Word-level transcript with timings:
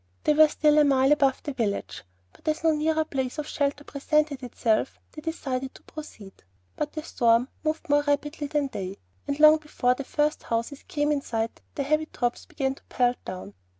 They 0.23 0.33
were 0.33 0.47
still 0.47 0.79
a 0.79 0.83
mile 0.83 1.11
above 1.11 1.43
the 1.43 1.53
village; 1.53 2.01
but 2.33 2.47
as 2.47 2.63
no 2.63 2.71
nearer 2.71 3.05
place 3.05 3.37
of 3.37 3.45
shelter 3.45 3.83
presented 3.83 4.41
itself, 4.41 4.99
they 5.11 5.21
decided 5.21 5.75
to 5.75 5.83
proceed. 5.83 6.33
But 6.75 6.93
the 6.93 7.03
storm 7.03 7.49
moved 7.63 7.87
more 7.87 8.01
rapidly 8.01 8.47
than 8.47 8.69
they; 8.69 8.97
and 9.27 9.39
long 9.39 9.57
before 9.57 9.93
the 9.93 10.03
first 10.03 10.41
houses 10.41 10.81
came 10.87 11.11
in 11.11 11.21
sight 11.21 11.61
the 11.75 11.83
heavy 11.83 12.07
drops 12.11 12.47
began 12.47 12.73
to 12.73 12.83
pelt 12.85 13.23
down. 13.25 13.53